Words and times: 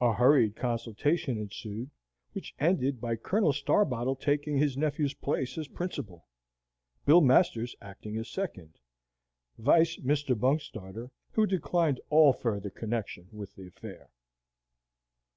A 0.00 0.12
hurried 0.14 0.56
consultation 0.56 1.38
ensued, 1.38 1.92
which 2.32 2.56
ended 2.58 3.00
by 3.00 3.14
Colonel 3.14 3.52
Starbottle 3.52 4.16
taking 4.16 4.58
his 4.58 4.76
nephew's 4.76 5.14
place 5.14 5.56
as 5.56 5.68
principal, 5.68 6.26
Bill 7.06 7.20
Masters 7.20 7.76
acting 7.80 8.16
as 8.16 8.28
second, 8.28 8.80
vice 9.58 9.96
Mr. 9.98 10.34
Bungstarter, 10.36 11.12
who 11.30 11.46
declined 11.46 12.00
all 12.10 12.32
further 12.32 12.68
connection 12.70 13.28
with 13.30 13.54
the 13.54 13.68
affair. 13.68 14.10